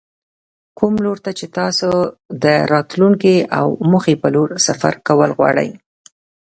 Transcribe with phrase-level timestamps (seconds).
[0.77, 1.89] کوم لور ته چې تاسې
[2.43, 5.69] د راتلونکې او موخې په لور سفر کول غواړئ.